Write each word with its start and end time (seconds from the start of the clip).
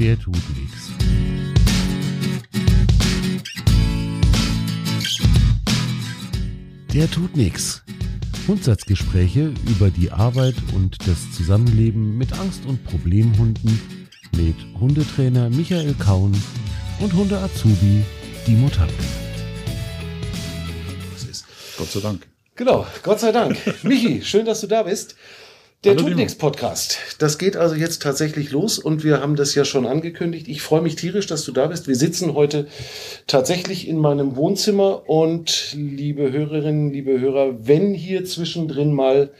Der 0.00 0.18
tut 0.18 0.36
nichts. 0.58 0.90
Der 6.92 7.10
tut 7.10 7.36
nichts. 7.36 7.82
Grundsatzgespräche 8.46 9.54
über 9.68 9.90
die 9.90 10.10
Arbeit 10.10 10.56
und 10.74 10.98
das 11.06 11.30
Zusammenleben 11.32 12.18
mit 12.18 12.32
Angst- 12.32 12.66
und 12.66 12.84
Problemhunden 12.84 13.80
mit 14.36 14.56
Hundetrainer 14.80 15.48
Michael 15.48 15.94
Kaun 15.94 16.34
und 16.98 17.12
Hunde-Azubi 17.12 18.04
Dimo 18.46 18.68
Tanke. 18.68 18.94
Gott 21.78 21.90
sei 21.90 22.00
Dank. 22.00 22.26
Genau, 22.56 22.86
Gott 23.02 23.20
sei 23.20 23.30
Dank. 23.30 23.58
Michi, 23.84 24.22
schön, 24.22 24.44
dass 24.44 24.60
du 24.60 24.66
da 24.66 24.82
bist. 24.82 25.14
Der 25.84 25.92
Hallo, 25.92 26.08
Tut 26.08 26.16
nix 26.16 26.34
Podcast. 26.34 26.98
Das 27.18 27.36
geht 27.36 27.58
also 27.58 27.74
jetzt 27.74 28.00
tatsächlich 28.00 28.50
los 28.50 28.78
und 28.78 29.04
wir 29.04 29.20
haben 29.20 29.36
das 29.36 29.54
ja 29.54 29.66
schon 29.66 29.86
angekündigt. 29.86 30.48
Ich 30.48 30.62
freue 30.62 30.80
mich 30.80 30.96
tierisch, 30.96 31.26
dass 31.26 31.44
du 31.44 31.52
da 31.52 31.66
bist. 31.66 31.88
Wir 31.88 31.94
sitzen 31.94 32.32
heute 32.32 32.68
tatsächlich 33.26 33.86
in 33.86 33.98
meinem 33.98 34.34
Wohnzimmer 34.34 35.06
und 35.10 35.74
liebe 35.74 36.32
Hörerinnen, 36.32 36.90
liebe 36.90 37.20
Hörer, 37.20 37.66
wenn 37.66 37.92
hier 37.92 38.24
zwischendrin 38.24 38.94
mal 38.94 39.30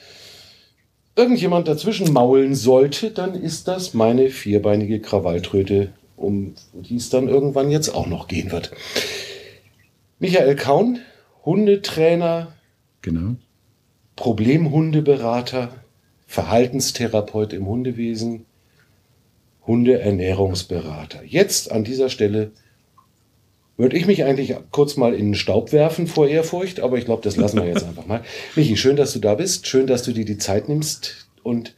irgendjemand 1.17 1.67
dazwischen 1.67 2.13
maulen 2.13 2.55
sollte, 2.55 3.11
dann 3.11 3.35
ist 3.35 3.67
das 3.67 3.95
meine 3.95 4.29
vierbeinige 4.29 5.01
Krawalltröte, 5.01 5.95
um 6.15 6.57
die 6.75 6.97
es 6.97 7.09
dann 7.09 7.27
irgendwann 7.27 7.71
jetzt 7.71 7.89
auch 7.89 8.07
noch 8.07 8.29
gehen 8.29 8.53
wird. 8.53 8.71
Michael 10.19 10.57
Kaun, 10.57 10.99
Hundetrainer, 11.43 12.53
Genau. 13.01 13.37
Problemhundeberater, 14.17 15.84
Verhaltenstherapeut 16.35 17.53
im 17.53 17.69
Hundewesen, 17.69 18.45
Hundeernährungsberater. 19.69 21.23
Jetzt 21.25 21.71
an 21.71 21.85
dieser 21.85 22.11
Stelle 22.11 22.51
würde 23.77 23.97
ich 23.97 24.07
mich 24.07 24.25
eigentlich 24.25 24.57
kurz 24.73 24.97
mal 24.97 25.15
in 25.15 25.27
den 25.27 25.35
Staub 25.37 25.71
werfen 25.71 26.09
vor 26.09 26.27
Ehrfurcht, 26.27 26.81
aber 26.81 26.99
ich 26.99 27.05
glaube, 27.05 27.23
das 27.23 27.37
lassen 27.37 27.59
wir 27.59 27.69
jetzt 27.69 27.85
einfach 27.85 28.07
mal. 28.07 28.25
Michi, 28.57 28.77
schön, 28.77 28.97
dass 28.97 29.13
du 29.13 29.21
da 29.21 29.37
bist, 29.37 29.69
schön, 29.69 29.87
dass 29.87 30.03
du 30.03 30.13
dir 30.13 30.25
die 30.25 30.37
Zeit 30.37 30.69
nimmst 30.69 31.29
und 31.45 31.77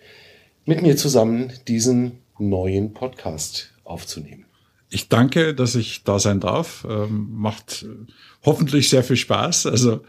mit 0.64 0.80
mir 0.80 0.96
zusammen 0.96 1.52
diesen 1.68 2.20
neuen 2.38 2.94
Podcast 2.94 3.74
aufzunehmen. 3.84 4.45
Ich 4.88 5.08
danke, 5.08 5.54
dass 5.54 5.74
ich 5.74 6.04
da 6.04 6.18
sein 6.18 6.40
darf. 6.40 6.86
Ähm, 6.88 7.28
macht 7.32 7.82
äh, 7.82 8.12
hoffentlich 8.44 8.88
sehr 8.88 9.02
viel 9.02 9.16
Spaß. 9.16 9.66
Also 9.66 10.02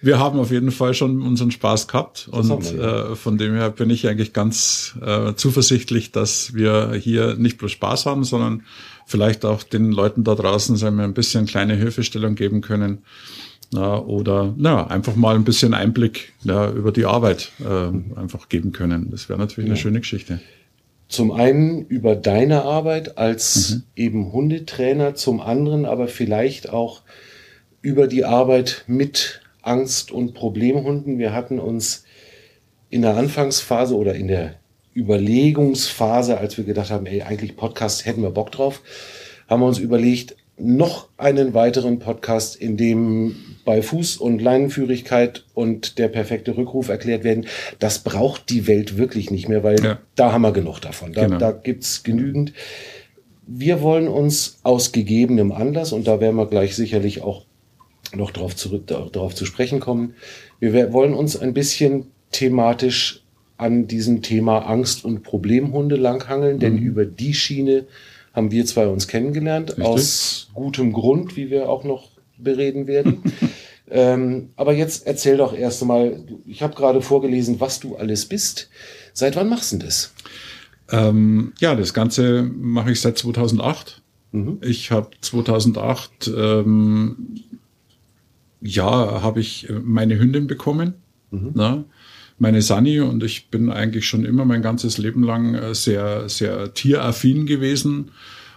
wir 0.00 0.18
haben 0.18 0.38
auf 0.40 0.50
jeden 0.50 0.72
Fall 0.72 0.94
schon 0.94 1.22
unseren 1.22 1.52
Spaß 1.52 1.86
gehabt 1.86 2.28
Das 2.32 2.50
und 2.50 2.72
ja. 2.72 3.12
äh, 3.12 3.16
von 3.16 3.38
dem 3.38 3.54
her 3.54 3.70
bin 3.70 3.90
ich 3.90 4.08
eigentlich 4.08 4.32
ganz 4.32 4.98
äh, 5.00 5.34
zuversichtlich, 5.34 6.10
dass 6.10 6.54
wir 6.54 6.94
hier 6.94 7.36
nicht 7.36 7.58
bloß 7.58 7.70
Spaß 7.72 8.06
haben, 8.06 8.24
sondern 8.24 8.64
vielleicht 9.06 9.44
auch 9.44 9.62
den 9.62 9.92
Leuten 9.92 10.24
da 10.24 10.34
draußen 10.34 10.76
sagen 10.76 10.96
wir, 10.96 11.04
ein 11.04 11.14
bisschen 11.14 11.46
kleine 11.46 11.76
Hilfestellung 11.76 12.34
geben 12.34 12.60
können. 12.60 13.04
Ja, 13.72 13.98
oder 13.98 14.54
na, 14.56 14.86
einfach 14.88 15.16
mal 15.16 15.34
ein 15.34 15.44
bisschen 15.44 15.74
Einblick 15.74 16.32
ja, 16.44 16.70
über 16.70 16.92
die 16.92 17.06
Arbeit 17.06 17.50
äh, 17.60 18.18
einfach 18.18 18.48
geben 18.48 18.72
können. 18.72 19.10
Das 19.10 19.28
wäre 19.28 19.38
natürlich 19.38 19.68
eine 19.68 19.76
schöne 19.76 20.00
Geschichte. 20.00 20.40
Zum 21.14 21.30
einen 21.30 21.86
über 21.86 22.16
deine 22.16 22.62
Arbeit 22.64 23.18
als 23.18 23.82
eben 23.94 24.32
Hundetrainer, 24.32 25.14
zum 25.14 25.40
anderen 25.40 25.84
aber 25.84 26.08
vielleicht 26.08 26.70
auch 26.70 27.02
über 27.82 28.08
die 28.08 28.24
Arbeit 28.24 28.82
mit 28.88 29.40
Angst- 29.62 30.10
und 30.10 30.34
Problemhunden. 30.34 31.20
Wir 31.20 31.32
hatten 31.32 31.60
uns 31.60 32.02
in 32.90 33.02
der 33.02 33.16
Anfangsphase 33.16 33.94
oder 33.94 34.16
in 34.16 34.26
der 34.26 34.56
Überlegungsphase, 34.92 36.36
als 36.36 36.56
wir 36.56 36.64
gedacht 36.64 36.90
haben, 36.90 37.06
ey, 37.06 37.22
eigentlich 37.22 37.54
Podcast 37.54 38.06
hätten 38.06 38.22
wir 38.22 38.30
Bock 38.30 38.50
drauf, 38.50 38.82
haben 39.46 39.62
wir 39.62 39.68
uns 39.68 39.78
überlegt, 39.78 40.34
noch 40.56 41.08
einen 41.16 41.52
weiteren 41.54 41.98
Podcast, 41.98 42.54
in 42.56 42.76
dem 42.76 43.34
bei 43.64 43.80
Fuß- 43.80 44.18
und 44.18 44.40
Leinenführigkeit 44.40 45.44
und 45.54 45.98
der 45.98 46.08
perfekte 46.08 46.56
Rückruf 46.56 46.88
erklärt 46.88 47.24
werden. 47.24 47.46
Das 47.80 48.00
braucht 48.00 48.50
die 48.50 48.66
Welt 48.66 48.96
wirklich 48.96 49.30
nicht 49.30 49.48
mehr, 49.48 49.64
weil 49.64 49.82
Ja. 49.82 49.98
da 50.14 50.32
haben 50.32 50.42
wir 50.42 50.52
genug 50.52 50.80
davon. 50.80 51.12
Da, 51.12 51.24
Genau. 51.24 51.38
da 51.38 51.50
gibt's 51.50 52.02
genügend. 52.02 52.52
Wir 53.46 53.82
wollen 53.82 54.06
uns 54.08 54.58
aus 54.62 54.92
gegebenem 54.92 55.50
Anlass, 55.52 55.92
und 55.92 56.06
da 56.06 56.20
werden 56.20 56.36
wir 56.36 56.46
gleich 56.46 56.76
sicherlich 56.76 57.22
auch 57.22 57.44
noch 58.14 58.30
darauf 58.30 58.54
zurück, 58.54 58.86
darauf 58.86 59.34
zu 59.34 59.44
sprechen 59.46 59.80
kommen, 59.80 60.14
wir 60.60 60.92
wollen 60.92 61.14
uns 61.14 61.36
ein 61.36 61.52
bisschen 61.52 62.06
thematisch 62.30 63.22
an 63.56 63.86
diesem 63.86 64.22
Thema 64.22 64.60
Angst- 64.60 65.04
und 65.04 65.22
Problemhunde 65.22 65.96
langhangeln, 65.96 66.58
denn 66.58 66.78
über 66.78 67.04
die 67.06 67.34
Schiene 67.34 67.84
haben 68.34 68.50
wir 68.50 68.66
zwei 68.66 68.86
uns 68.86 69.08
kennengelernt, 69.08 69.70
Richtig. 69.70 69.84
aus 69.86 70.50
gutem 70.52 70.92
Grund, 70.92 71.36
wie 71.36 71.50
wir 71.50 71.70
auch 71.70 71.84
noch 71.84 72.10
bereden 72.36 72.86
werden. 72.86 73.22
ähm, 73.90 74.50
aber 74.56 74.74
jetzt 74.74 75.06
erzähl 75.06 75.36
doch 75.38 75.54
erst 75.56 75.80
einmal, 75.80 76.24
ich 76.44 76.62
habe 76.62 76.74
gerade 76.74 77.00
vorgelesen, 77.00 77.60
was 77.60 77.80
du 77.80 77.96
alles 77.96 78.26
bist. 78.26 78.68
Seit 79.12 79.36
wann 79.36 79.48
machst 79.48 79.72
du 79.72 79.78
das? 79.78 80.12
Ähm, 80.90 81.52
ja, 81.60 81.74
das 81.74 81.94
Ganze 81.94 82.42
mache 82.42 82.90
ich 82.90 83.00
seit 83.00 83.16
2008. 83.16 84.02
Ich 84.62 84.90
habe 84.90 85.10
2008, 85.20 86.32
ähm, 86.36 87.16
ja, 88.60 89.22
habe 89.22 89.38
ich 89.38 89.68
meine 89.84 90.18
Hündin 90.18 90.48
bekommen, 90.48 90.94
ne? 91.30 91.84
Meine 92.38 92.62
Sani, 92.62 93.00
und 93.00 93.22
ich 93.22 93.48
bin 93.48 93.70
eigentlich 93.70 94.06
schon 94.06 94.24
immer 94.24 94.44
mein 94.44 94.62
ganzes 94.62 94.98
Leben 94.98 95.22
lang 95.22 95.54
äh, 95.54 95.74
sehr, 95.74 96.28
sehr 96.28 96.74
tieraffin 96.74 97.46
gewesen 97.46 98.10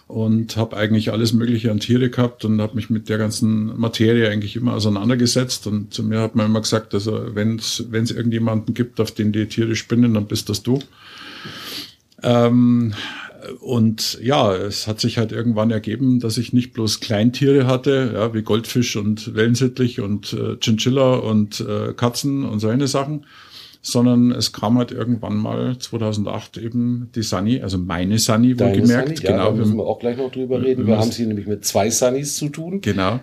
und 0.07 0.55
habe 0.55 0.77
eigentlich 0.77 1.11
alles 1.11 1.33
Mögliche 1.33 1.69
an 1.69 1.79
Tiere 1.79 2.09
gehabt 2.09 2.45
und 2.45 2.61
habe 2.61 2.75
mich 2.75 2.89
mit 2.89 3.09
der 3.09 3.17
ganzen 3.17 3.77
Materie 3.77 4.29
eigentlich 4.29 4.55
immer 4.55 4.73
auseinandergesetzt. 4.73 5.67
Und 5.67 5.93
zu 5.93 6.01
mir 6.01 6.21
hat 6.21 6.35
man 6.35 6.45
immer 6.45 6.61
gesagt, 6.61 6.93
also 6.93 7.35
wenn 7.35 7.57
es 7.57 7.81
irgendjemanden 7.89 8.73
gibt, 8.73 9.01
auf 9.01 9.11
den 9.11 9.33
die 9.33 9.47
Tiere 9.47 9.75
spinnen, 9.75 10.13
dann 10.13 10.27
bist 10.27 10.49
das 10.49 10.63
du. 10.63 10.79
Ähm, 12.23 12.93
und 13.59 14.17
ja, 14.21 14.55
es 14.55 14.87
hat 14.87 14.99
sich 14.99 15.17
halt 15.17 15.31
irgendwann 15.31 15.71
ergeben, 15.71 16.19
dass 16.19 16.37
ich 16.37 16.53
nicht 16.53 16.73
bloß 16.73 17.01
Kleintiere 17.01 17.67
hatte, 17.67 18.11
ja, 18.13 18.33
wie 18.33 18.41
Goldfisch 18.41 18.95
und 18.95 19.35
Wellensittlich 19.35 19.99
und 19.99 20.33
äh, 20.33 20.57
Chinchilla 20.59 21.15
und 21.15 21.59
äh, 21.59 21.93
Katzen 21.93 22.45
und 22.45 22.59
solche 22.59 22.87
Sachen, 22.87 23.25
sondern 23.91 24.31
es 24.31 24.51
kam 24.51 24.77
halt 24.77 24.91
irgendwann 24.91 25.37
mal 25.37 25.77
2008 25.77 26.57
eben 26.57 27.09
die 27.15 27.21
Sunny, 27.23 27.61
also 27.61 27.77
meine 27.77 28.19
Sunny 28.19 28.59
wohlgemerkt. 28.59 29.17
Sunny? 29.17 29.29
Ja, 29.29 29.37
da 29.37 29.45
wir- 29.45 29.59
müssen 29.59 29.77
wir 29.77 29.85
auch 29.85 29.99
gleich 29.99 30.17
noch 30.17 30.31
drüber 30.31 30.61
reden. 30.61 30.85
Wir 30.87 30.97
haben 30.97 31.09
es 31.09 31.15
hier 31.17 31.27
nämlich 31.27 31.47
mit 31.47 31.63
zwei 31.65 31.89
Sunnys 31.89 32.35
zu 32.35 32.49
tun. 32.49 32.81
Genau. 32.81 33.19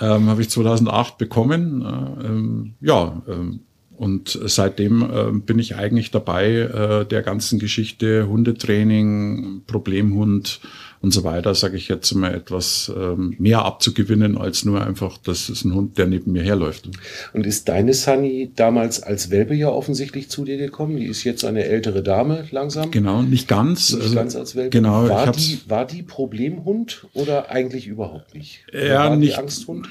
Ähm, 0.00 0.26
Habe 0.28 0.40
ich 0.42 0.50
2008 0.50 1.18
bekommen. 1.18 1.82
Äh, 1.82 2.26
ähm, 2.26 2.74
ja, 2.80 3.22
ähm, 3.28 3.60
und 3.96 4.38
seitdem 4.44 5.02
ähm, 5.12 5.42
bin 5.42 5.58
ich 5.58 5.74
eigentlich 5.74 6.12
dabei, 6.12 6.52
äh, 6.52 7.04
der 7.04 7.22
ganzen 7.22 7.58
Geschichte 7.58 8.28
Hundetraining, 8.28 9.62
Problemhund 9.66 10.60
und 11.00 11.12
so 11.12 11.24
weiter, 11.24 11.54
sage 11.54 11.76
ich 11.76 11.88
jetzt 11.88 12.12
mal, 12.14 12.34
etwas 12.34 12.92
ähm, 12.96 13.34
mehr 13.38 13.64
abzugewinnen, 13.64 14.36
als 14.36 14.64
nur 14.64 14.84
einfach, 14.84 15.18
das 15.18 15.48
ist 15.48 15.64
ein 15.64 15.74
Hund, 15.74 15.96
der 15.98 16.06
neben 16.06 16.32
mir 16.32 16.42
herläuft. 16.42 16.88
Und 17.32 17.46
ist 17.46 17.68
deine 17.68 17.94
Sunny 17.94 18.50
damals 18.56 19.02
als 19.02 19.30
Welpe 19.30 19.54
ja 19.54 19.68
offensichtlich 19.68 20.28
zu 20.28 20.44
dir 20.44 20.56
gekommen? 20.58 20.96
Die 20.96 21.06
ist 21.06 21.24
jetzt 21.24 21.44
eine 21.44 21.64
ältere 21.64 22.02
Dame 22.02 22.46
langsam. 22.50 22.90
Genau, 22.90 23.22
nicht 23.22 23.46
ganz. 23.48 23.92
Nicht 23.92 24.02
also, 24.02 24.14
ganz 24.14 24.36
als 24.36 24.56
Welpe. 24.56 24.70
Genau, 24.70 25.08
war, 25.08 25.30
die, 25.32 25.60
war 25.68 25.86
die 25.86 26.02
Problemhund 26.02 27.06
oder 27.14 27.50
eigentlich 27.50 27.86
überhaupt 27.86 28.34
nicht? 28.34 28.64
Oder 28.72 28.86
Ja, 28.86 29.10
war 29.10 29.16
nicht- 29.16 29.32
Die 29.32 29.38
Angsthund? 29.38 29.88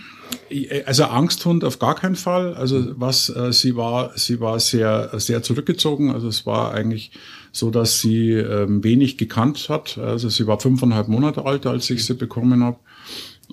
Also 0.85 1.05
Angsthund 1.05 1.63
auf 1.63 1.79
gar 1.79 1.95
keinen 1.95 2.15
Fall. 2.15 2.53
Also 2.53 2.99
was 2.99 3.29
äh, 3.29 3.53
sie 3.53 3.75
war, 3.75 4.11
sie 4.15 4.39
war 4.39 4.59
sehr 4.59 5.09
sehr 5.13 5.41
zurückgezogen. 5.41 6.11
Also 6.11 6.27
es 6.27 6.45
war 6.45 6.73
eigentlich 6.73 7.11
so, 7.57 7.71
dass 7.71 7.99
sie 7.99 8.31
ähm, 8.31 8.83
wenig 8.83 9.17
gekannt 9.17 9.67
hat. 9.69 9.97
Also 9.97 10.29
sie 10.29 10.47
war 10.47 10.59
fünfeinhalb 10.59 11.07
Monate 11.07 11.45
alt, 11.45 11.65
als 11.65 11.89
ich 11.89 12.05
sie 12.05 12.13
bekommen 12.13 12.63
habe. 12.63 12.77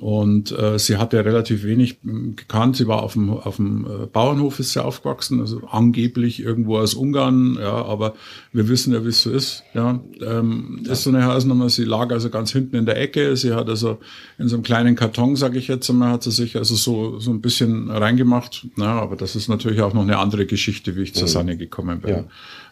Und 0.00 0.50
äh, 0.58 0.76
sie 0.78 0.96
hatte 0.96 1.24
relativ 1.24 1.62
wenig 1.62 1.98
ähm, 2.04 2.34
gekannt. 2.34 2.76
Sie 2.76 2.88
war 2.88 3.02
auf 3.02 3.12
dem, 3.12 3.30
auf 3.30 3.56
dem 3.56 3.84
äh, 3.84 4.06
Bauernhof 4.06 4.58
ist 4.58 4.72
sie 4.72 4.84
aufgewachsen, 4.84 5.40
also 5.40 5.60
angeblich 5.70 6.40
irgendwo 6.40 6.78
aus 6.78 6.94
Ungarn, 6.94 7.56
ja, 7.60 7.72
aber 7.72 8.14
wir 8.52 8.68
wissen 8.68 8.92
ja, 8.92 9.04
wie 9.04 9.10
es 9.10 9.22
so 9.22 9.30
ist. 9.30 9.62
Ja, 9.72 10.00
ähm, 10.20 10.84
ist 10.88 11.04
so 11.04 11.10
eine 11.10 11.24
Hausnummer. 11.24 11.68
Sie 11.70 11.84
lag 11.84 12.10
also 12.10 12.28
ganz 12.28 12.50
hinten 12.50 12.74
in 12.74 12.86
der 12.86 13.00
Ecke. 13.00 13.36
Sie 13.36 13.52
hat 13.52 13.68
also 13.68 13.98
in 14.36 14.48
so 14.48 14.56
einem 14.56 14.64
kleinen 14.64 14.96
Karton, 14.96 15.36
sage 15.36 15.58
ich 15.58 15.68
jetzt 15.68 15.88
einmal, 15.88 16.10
hat 16.10 16.24
sie 16.24 16.32
sich 16.32 16.56
also 16.56 16.74
so 16.74 17.20
so 17.20 17.30
ein 17.30 17.40
bisschen 17.40 17.88
reingemacht. 17.88 18.66
Ja, 18.76 19.00
aber 19.00 19.14
das 19.14 19.36
ist 19.36 19.48
natürlich 19.48 19.80
auch 19.80 19.94
noch 19.94 20.02
eine 20.02 20.18
andere 20.18 20.46
Geschichte, 20.46 20.96
wie 20.96 21.02
ich 21.02 21.14
zur 21.14 21.28
Sanne 21.28 21.56
gekommen 21.56 22.00
bin. 22.00 22.10
Ja. 22.10 22.24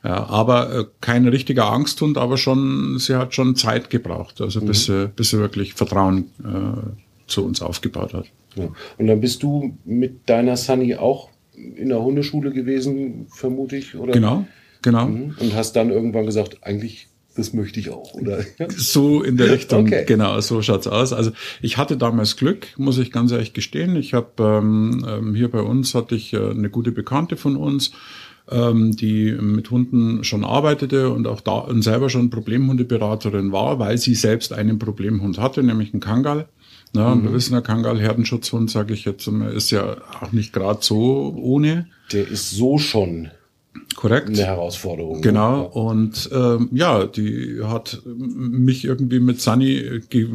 Ja, 0.05 0.27
aber 0.27 0.75
äh, 0.75 0.85
kein 1.01 1.29
richtiger 1.29 1.71
Angsthund, 1.71 2.19
aber 2.19 2.37
schon, 2.37 2.99
sie 2.99 3.15
hat 3.15 3.35
schon 3.35 3.55
Zeit 3.55 3.89
gebraucht, 3.89 4.41
also 4.41 4.61
bis, 4.61 4.87
sie, 4.87 5.09
bis 5.15 5.31
sie 5.31 5.39
wirklich 5.39 5.75
Vertrauen 5.75 6.31
äh, 6.43 7.29
zu 7.29 7.45
uns 7.45 7.63
aufgebaut 7.63 8.13
hat. 8.13 8.27
Ja. 8.57 8.69
Und 8.99 9.07
dann 9.07 9.21
bist 9.21 9.43
du 9.43 9.79
mit 9.85 10.29
deiner 10.29 10.57
Sunny 10.57 10.97
auch 10.97 11.29
in 11.55 11.89
der 11.89 12.03
Hundeschule 12.03 12.53
gewesen, 12.53 13.27
vermute 13.31 13.77
ich, 13.77 13.95
oder? 13.95 14.13
Genau, 14.13 14.45
genau. 14.83 15.07
Mhm. 15.07 15.37
Und 15.39 15.55
hast 15.55 15.77
dann 15.77 15.91
irgendwann 15.91 16.27
gesagt, 16.27 16.59
eigentlich 16.63 17.09
das 17.35 17.55
möchte 17.55 17.81
ich 17.81 17.91
auch, 17.91 18.13
oder? 18.13 18.45
So 18.77 19.23
in 19.23 19.37
der 19.39 19.51
Richtung, 19.51 19.87
okay. 19.87 20.05
genau, 20.07 20.39
so 20.41 20.61
schaut's 20.61 20.87
aus. 20.87 21.13
Also 21.15 21.31
ich 21.63 21.79
hatte 21.79 21.97
damals 21.97 22.37
Glück, 22.37 22.67
muss 22.77 22.99
ich 22.99 23.11
ganz 23.11 23.33
ehrlich 23.33 23.55
gestehen. 23.55 23.97
Ich 23.97 24.13
habe 24.13 24.31
ähm, 24.39 25.07
ähm, 25.09 25.35
hier 25.35 25.51
bei 25.51 25.61
uns 25.61 25.95
hatte 25.95 26.15
ich 26.15 26.35
äh, 26.35 26.51
eine 26.51 26.69
gute 26.69 26.93
Bekannte 26.93 27.37
von 27.37 27.57
uns, 27.57 27.93
ähm, 28.51 28.97
die 28.97 29.33
mit 29.33 29.71
Hunden 29.71 30.25
schon 30.25 30.45
arbeitete 30.45 31.11
und 31.11 31.27
auch 31.27 31.41
da 31.41 31.59
und 31.59 31.83
selber 31.83 32.11
schon 32.11 32.31
Problemhundeberaterin 32.31 33.53
war, 33.53 33.79
weil 33.79 33.99
sie 33.99 34.15
selbst 34.15 34.53
einen 34.53 34.79
Problemhund 34.79 35.39
hatte, 35.39 35.63
nämlich 35.63 35.93
einen 35.93 36.01
Kangal. 36.01 36.49
Na, 36.93 37.15
mhm. 37.15 37.25
wir 37.25 37.33
wissen, 37.33 37.53
der 37.53 37.63
Kangal 37.63 37.99
Herdenschutzhund, 38.01 38.71
sage 38.71 38.93
ich 38.93 39.05
jetzt, 39.05 39.27
ist 39.27 39.71
ja 39.71 39.97
auch 40.21 40.33
nicht 40.33 40.53
gerade 40.53 40.81
so 40.83 41.35
ohne. 41.39 41.87
Der 42.13 42.29
ist 42.29 42.51
so 42.51 42.79
schon 42.79 43.31
Korrekt. 43.95 44.29
Eine 44.29 44.39
Herausforderung. 44.39 45.17
Ne? 45.17 45.21
Genau. 45.21 45.63
Ja. 45.63 45.69
Und 45.69 46.31
ähm, 46.33 46.69
ja, 46.73 47.05
die 47.05 47.61
hat 47.63 48.03
mich 48.05 48.85
irgendwie 48.85 49.21
mit 49.21 49.41
Sunny 49.41 50.01
ge 50.09 50.29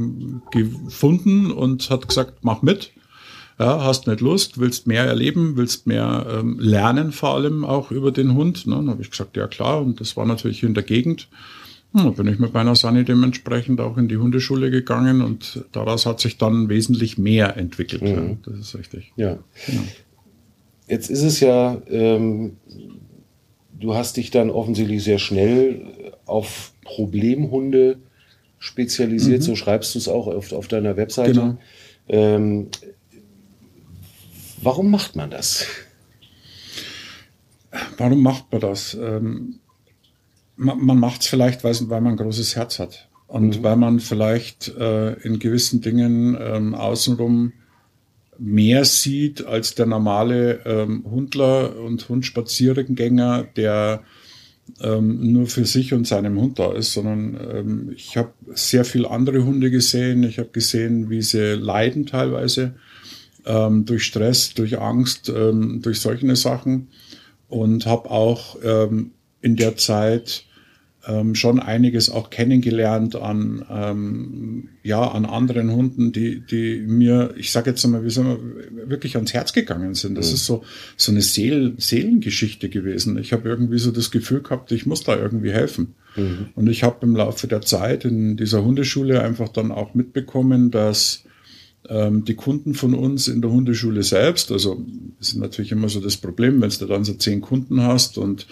gefunden 0.52 1.52
und 1.52 1.90
hat 1.90 2.08
gesagt, 2.08 2.40
mach 2.42 2.62
mit. 2.62 2.92
Ja, 3.60 3.84
hast 3.84 4.06
nicht 4.08 4.22
Lust, 4.22 4.60
willst 4.60 4.86
mehr 4.86 5.04
erleben, 5.04 5.58
willst 5.58 5.88
mehr 5.88 6.28
ähm, 6.30 6.60
lernen, 6.60 7.12
vor 7.12 7.36
allem 7.36 7.66
auch 7.66 7.90
über 7.90 8.12
den 8.12 8.36
Hund. 8.36 8.68
Ne? 8.68 8.76
Dann 8.76 8.90
habe 8.90 9.02
ich 9.02 9.10
gesagt, 9.10 9.36
ja 9.36 9.48
klar. 9.48 9.82
Und 9.82 10.00
das 10.00 10.16
war 10.16 10.26
natürlich 10.26 10.62
in 10.62 10.76
der 10.76 10.84
Gegend. 10.84 11.28
Hm, 11.94 12.04
da 12.04 12.10
bin 12.12 12.28
ich 12.28 12.38
mit 12.38 12.54
meiner 12.54 12.76
Sunny 12.76 13.04
dementsprechend 13.04 13.82
auch 13.82 13.98
in 13.98 14.08
die 14.08 14.18
Hundeschule 14.18 14.70
gegangen 14.70 15.22
und 15.22 15.66
daraus 15.72 16.06
hat 16.06 16.20
sich 16.20 16.38
dann 16.38 16.70
wesentlich 16.70 17.18
mehr 17.18 17.58
entwickelt. 17.58 18.04
Mhm. 18.04 18.08
Ja, 18.10 18.38
das 18.46 18.60
ist 18.60 18.76
richtig. 18.76 19.12
Ja. 19.16 19.40
Genau. 19.66 19.84
Jetzt 20.88 21.10
ist 21.10 21.24
es 21.24 21.40
ja 21.40 21.82
ähm, 21.90 22.58
du 23.80 23.96
hast 23.96 24.18
dich 24.18 24.32
dann 24.32 24.50
offensichtlich 24.50 25.04
sehr 25.04 25.20
schnell 25.20 26.14
auf 26.26 26.74
Problemhunde 26.84 27.98
spezialisiert, 28.60 29.40
mhm. 29.40 29.44
so 29.44 29.56
schreibst 29.56 29.96
du 29.96 30.00
es 30.00 30.08
auch 30.08 30.28
auf, 30.28 30.52
auf 30.52 30.68
deiner 30.68 30.98
Webseite. 30.98 31.32
Genau. 31.32 31.58
Ähm, 32.10 32.68
warum 34.68 34.92
macht 34.92 35.16
man 35.16 35.32
das? 35.32 35.66
Warum 37.98 38.22
macht 38.22 38.52
man 38.52 38.60
das? 38.60 38.96
Ähm, 38.96 39.60
man 40.58 40.86
man 40.86 41.00
macht 41.00 41.22
es 41.22 41.28
vielleicht, 41.28 41.64
weil, 41.64 41.74
weil 41.90 42.02
man 42.02 42.14
ein 42.14 42.18
großes 42.18 42.58
Herz 42.58 42.78
hat 42.78 43.08
und 43.28 43.60
mhm. 43.60 43.64
weil 43.64 43.78
man 43.78 44.02
vielleicht 44.02 44.68
äh, 44.76 45.14
in 45.22 45.40
gewissen 45.40 45.80
Dingen 45.80 46.38
ähm, 46.38 46.76
außenrum 46.76 47.54
mehr 48.40 48.84
sieht 48.84 49.46
als 49.46 49.74
der 49.76 49.86
normale 49.86 50.66
ähm, 50.66 51.06
Hundler 51.10 51.80
und 51.80 52.10
Hundspaziergänger, 52.10 53.48
der 53.56 54.04
ähm, 54.82 55.32
nur 55.32 55.48
für 55.48 55.66
sich 55.66 55.94
und 55.94 56.06
seinem 56.06 56.38
Hund 56.42 56.60
da 56.60 56.74
ist, 56.74 56.92
sondern 56.92 57.40
ähm, 57.52 57.92
ich 57.96 58.18
habe 58.18 58.34
sehr 58.54 58.84
viel 58.84 59.06
andere 59.06 59.46
Hunde 59.46 59.72
gesehen. 59.72 60.24
Ich 60.24 60.40
habe 60.40 60.50
gesehen, 60.50 61.10
wie 61.10 61.22
sie 61.22 61.54
leiden 61.54 62.06
teilweise 62.06 62.76
ähm, 63.48 63.86
durch 63.86 64.04
Stress, 64.04 64.54
durch 64.54 64.80
Angst, 64.80 65.30
ähm, 65.30 65.82
durch 65.82 66.00
solche 66.00 66.36
Sachen 66.36 66.90
und 67.48 67.86
habe 67.86 68.12
auch 68.12 68.58
ähm, 68.64 69.12
in 69.42 69.56
der 69.56 69.78
Zeit 69.78 70.44
ähm, 71.08 71.36
schon 71.36 71.60
einiges 71.60 72.10
auch 72.10 72.30
kennengelernt 72.30 73.16
an 73.16 73.66
ähm, 73.72 74.70
ja 74.84 75.10
an 75.10 75.26
anderen 75.26 75.72
Hunden, 75.72 76.12
die 76.12 76.42
die 76.42 76.84
mir, 76.86 77.34
ich 77.38 77.52
sage 77.52 77.70
jetzt 77.70 77.86
mal, 77.88 78.04
wie 78.04 78.10
sagen 78.10 78.38
wir, 78.76 78.90
wirklich 78.90 79.16
ans 79.16 79.34
Herz 79.34 79.54
gegangen 79.54 79.96
sind. 79.96 80.18
Das 80.18 80.30
mhm. 80.30 80.36
ist 80.36 80.46
so 80.46 80.64
so 80.98 81.12
eine 81.14 81.22
Seel 81.22 81.76
Seelengeschichte 81.78 82.68
gewesen. 82.68 83.18
Ich 83.18 83.32
habe 83.32 83.48
irgendwie 83.48 83.80
so 83.80 83.92
das 83.92 84.12
Gefühl 84.12 84.42
gehabt, 84.42 84.72
ich 84.74 84.86
muss 84.86 85.04
da 85.04 85.16
irgendwie 85.16 85.52
helfen. 85.52 85.96
Mhm. 86.18 86.50
Und 86.56 86.68
ich 86.68 86.84
habe 86.84 87.06
im 87.06 87.16
Laufe 87.16 87.48
der 87.48 87.62
Zeit 87.62 88.04
in 88.04 88.36
dieser 88.36 88.64
Hundeschule 88.66 89.22
einfach 89.22 89.50
dann 89.50 89.72
auch 89.72 89.94
mitbekommen, 89.94 90.72
dass 90.72 91.24
die 91.90 92.36
Kunden 92.36 92.74
von 92.74 92.94
uns 92.94 93.30
in 93.30 93.42
der 93.42 93.50
Hundeschule 93.50 94.04
selbst, 94.04 94.52
also 94.52 94.86
ist 95.22 95.38
natürlich 95.38 95.72
immer 95.72 95.88
so 95.88 96.02
das 96.02 96.18
Problem, 96.18 96.62
wenn 96.62 96.70
du 96.70 96.86
dann 96.86 97.06
so 97.06 97.14
zehn 97.14 97.40
Kunden 97.40 97.82
hast 97.82 98.18
und 98.18 98.46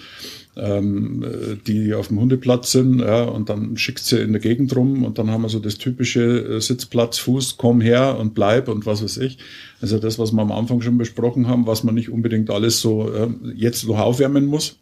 ähm, 0.55 1.59
die 1.67 1.93
auf 1.93 2.07
dem 2.07 2.19
Hundeplatz 2.19 2.71
sind, 2.71 2.99
ja, 2.99 3.23
und 3.23 3.49
dann 3.49 3.75
schickst 3.77 4.07
sie 4.07 4.19
in 4.19 4.31
der 4.31 4.41
Gegend 4.41 4.75
rum 4.75 5.03
und 5.03 5.17
dann 5.17 5.29
haben 5.29 5.41
wir 5.41 5.49
so 5.49 5.59
das 5.59 5.77
typische 5.77 6.21
äh, 6.21 6.61
Sitzplatz, 6.61 7.17
Fuß, 7.17 7.57
komm 7.57 7.81
her 7.81 8.17
und 8.17 8.35
bleib 8.35 8.69
und 8.69 8.85
was 8.85 9.03
weiß 9.03 9.17
ich. 9.17 9.37
Also 9.81 9.99
das, 9.99 10.17
was 10.17 10.31
wir 10.31 10.41
am 10.41 10.51
Anfang 10.51 10.81
schon 10.81 10.97
besprochen 10.97 11.47
haben, 11.47 11.67
was 11.67 11.83
man 11.83 11.95
nicht 11.95 12.09
unbedingt 12.09 12.49
alles 12.49 12.79
so 12.79 13.11
äh, 13.11 13.27
jetzt 13.53 13.85
noch 13.85 13.99
aufwärmen 13.99 14.45
muss. 14.45 14.79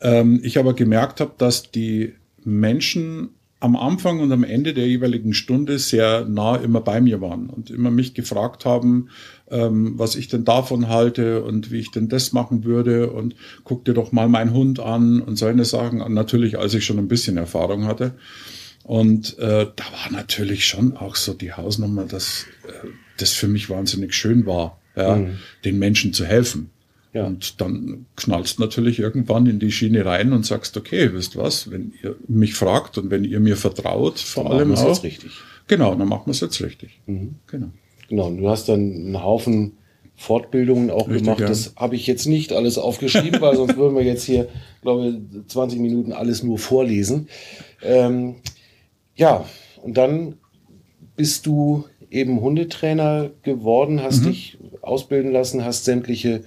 Ähm, 0.00 0.40
ich 0.42 0.58
aber 0.58 0.74
gemerkt 0.74 1.20
habe, 1.20 1.32
dass 1.38 1.70
die 1.70 2.12
Menschen 2.44 3.30
am 3.64 3.76
Anfang 3.76 4.20
und 4.20 4.30
am 4.30 4.44
Ende 4.44 4.74
der 4.74 4.86
jeweiligen 4.86 5.32
Stunde 5.32 5.78
sehr 5.78 6.26
nah 6.26 6.56
immer 6.56 6.82
bei 6.82 7.00
mir 7.00 7.22
waren 7.22 7.48
und 7.48 7.70
immer 7.70 7.90
mich 7.90 8.12
gefragt 8.12 8.66
haben, 8.66 9.08
ähm, 9.50 9.98
was 9.98 10.16
ich 10.16 10.28
denn 10.28 10.44
davon 10.44 10.90
halte 10.90 11.42
und 11.42 11.72
wie 11.72 11.78
ich 11.78 11.90
denn 11.90 12.10
das 12.10 12.34
machen 12.34 12.64
würde 12.64 13.08
und 13.08 13.34
guck 13.64 13.86
dir 13.86 13.94
doch 13.94 14.12
mal 14.12 14.28
meinen 14.28 14.52
Hund 14.52 14.80
an 14.80 15.22
und 15.22 15.36
solche 15.36 15.64
Sachen. 15.64 16.02
Und 16.02 16.12
natürlich, 16.12 16.58
als 16.58 16.74
ich 16.74 16.84
schon 16.84 16.98
ein 16.98 17.08
bisschen 17.08 17.38
Erfahrung 17.38 17.86
hatte. 17.86 18.12
Und 18.82 19.38
äh, 19.38 19.66
da 19.74 19.84
war 19.84 20.12
natürlich 20.12 20.66
schon 20.66 20.94
auch 20.94 21.16
so 21.16 21.32
die 21.32 21.54
Hausnummer, 21.54 22.04
dass 22.04 22.44
äh, 22.68 22.88
das 23.16 23.32
für 23.32 23.48
mich 23.48 23.70
wahnsinnig 23.70 24.12
schön 24.12 24.44
war, 24.44 24.78
ja, 24.94 25.16
mhm. 25.16 25.38
den 25.64 25.78
Menschen 25.78 26.12
zu 26.12 26.26
helfen. 26.26 26.68
Ja. 27.14 27.26
Und 27.26 27.60
dann 27.60 28.06
knallst 28.16 28.58
natürlich 28.58 28.98
irgendwann 28.98 29.46
in 29.46 29.60
die 29.60 29.70
Schiene 29.70 30.04
rein 30.04 30.32
und 30.32 30.44
sagst, 30.44 30.76
okay, 30.76 31.12
wisst 31.12 31.36
was, 31.36 31.70
wenn 31.70 31.92
ihr 32.02 32.16
mich 32.26 32.54
fragt 32.54 32.98
und 32.98 33.10
wenn 33.10 33.24
ihr 33.24 33.38
mir 33.38 33.56
vertraut, 33.56 34.18
vor 34.18 34.44
dann 34.44 34.52
allem 34.52 34.70
machen 34.70 34.84
auch. 34.84 34.88
Jetzt 34.88 35.04
richtig. 35.04 35.30
Genau, 35.68 35.94
dann 35.94 36.08
machen 36.08 36.26
wir 36.26 36.32
es 36.32 36.40
jetzt 36.40 36.60
richtig. 36.60 37.00
Mhm. 37.06 37.36
Genau. 37.46 37.68
Genau, 38.08 38.26
und 38.26 38.38
du 38.38 38.48
hast 38.50 38.68
dann 38.68 38.80
einen 38.80 39.22
Haufen 39.22 39.72
Fortbildungen 40.16 40.90
auch 40.90 41.08
richtig, 41.08 41.24
gemacht. 41.24 41.40
Ja. 41.40 41.46
Das 41.46 41.74
habe 41.76 41.96
ich 41.96 42.06
jetzt 42.06 42.26
nicht 42.26 42.52
alles 42.52 42.78
aufgeschrieben, 42.78 43.40
weil 43.40 43.56
sonst 43.56 43.76
würden 43.76 43.96
wir 43.96 44.04
jetzt 44.04 44.24
hier, 44.24 44.48
glaube 44.82 45.08
ich, 45.08 45.48
20 45.48 45.78
Minuten 45.78 46.12
alles 46.12 46.42
nur 46.42 46.58
vorlesen. 46.58 47.28
Ähm, 47.82 48.36
ja, 49.14 49.44
und 49.82 49.96
dann 49.96 50.34
bist 51.16 51.46
du 51.46 51.84
eben 52.10 52.40
Hundetrainer 52.40 53.30
geworden, 53.42 54.02
hast 54.02 54.22
mhm. 54.22 54.26
dich 54.28 54.58
ausbilden 54.82 55.32
lassen, 55.32 55.64
hast 55.64 55.84
sämtliche 55.84 56.44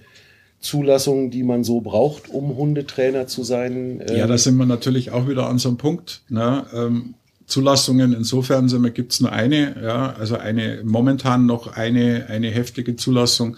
Zulassungen, 0.59 1.29
die 1.29 1.43
man 1.43 1.63
so 1.63 1.81
braucht, 1.81 2.29
um 2.29 2.55
Hundetrainer 2.55 3.27
zu 3.27 3.43
sein? 3.43 4.03
Ja, 4.09 4.27
da 4.27 4.37
sind 4.37 4.57
wir 4.57 4.65
natürlich 4.65 5.11
auch 5.11 5.27
wieder 5.27 5.47
an 5.47 5.59
so 5.59 5.69
einem 5.69 5.77
Punkt. 5.77 6.21
Ne? 6.29 6.65
Ähm, 6.73 7.13
Zulassungen 7.47 8.11
insofern 8.11 8.67
sind 8.67 8.83
wir, 8.83 8.91
gibt's 8.91 9.21
nur 9.21 9.31
eine, 9.31 9.81
ja, 9.81 10.13
also 10.19 10.35
eine 10.35 10.81
momentan 10.83 11.45
noch 11.45 11.77
eine 11.77 12.27
eine 12.27 12.49
heftige 12.49 12.97
Zulassung. 12.97 13.55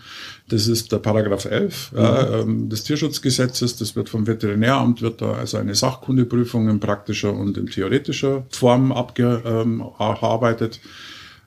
Das 0.47 0.67
ist 0.67 0.91
der 0.91 0.99
Paragraph 0.99 1.45
11 1.45 1.91
mhm. 1.91 1.97
ja, 1.97 2.39
ähm, 2.39 2.69
des 2.69 2.83
Tierschutzgesetzes. 2.83 3.77
Das 3.77 3.95
wird 3.95 4.09
vom 4.09 4.27
Veterinäramt 4.27 5.01
wird 5.01 5.21
da 5.21 5.33
also 5.33 5.57
eine 5.57 5.73
Sachkundeprüfung 5.73 6.69
in 6.69 6.79
praktischer 6.79 7.33
und 7.33 7.57
in 7.57 7.65
theoretischer 7.65 8.45
Form 8.51 8.91
abgearbeitet. 8.91 10.79
Ähm, 10.83 10.89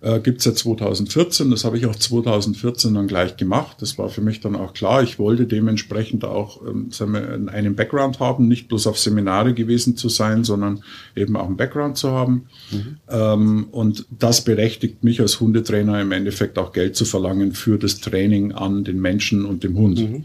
äh, 0.02 0.20
gibt's 0.20 0.44
ja 0.44 0.54
2014. 0.54 1.50
Das 1.50 1.64
habe 1.64 1.78
ich 1.78 1.86
auch 1.86 1.94
2014 1.94 2.94
dann 2.94 3.06
gleich 3.06 3.36
gemacht. 3.36 3.76
Das 3.80 3.98
war 3.98 4.08
für 4.08 4.20
mich 4.20 4.40
dann 4.40 4.56
auch 4.56 4.74
klar. 4.74 5.02
Ich 5.02 5.18
wollte 5.18 5.46
dementsprechend 5.46 6.24
auch 6.24 6.60
ähm, 6.66 6.90
wir, 6.90 7.48
einen 7.52 7.76
Background 7.76 8.18
haben, 8.18 8.48
nicht 8.48 8.68
bloß 8.68 8.88
auf 8.88 8.98
Seminare 8.98 9.54
gewesen 9.54 9.96
zu 9.96 10.08
sein, 10.08 10.42
sondern 10.44 10.82
eben 11.14 11.36
auch 11.36 11.46
einen 11.46 11.56
Background 11.56 11.96
zu 11.96 12.10
haben. 12.10 12.46
Mhm. 12.72 12.96
Ähm, 13.08 13.66
und 13.70 14.06
das 14.10 14.42
berechtigt 14.42 15.04
mich 15.04 15.20
als 15.20 15.40
Hundetrainer 15.40 16.00
im 16.00 16.12
Endeffekt 16.12 16.58
auch 16.58 16.72
Geld 16.72 16.96
zu 16.96 17.04
verlangen 17.04 17.52
für 17.52 17.78
das 17.78 18.00
Training 18.00 18.52
an 18.52 18.84
den 18.84 19.00
Menschen 19.00 19.44
und 19.44 19.62
dem 19.62 19.76
Hund. 19.76 20.00
Mhm. 20.00 20.24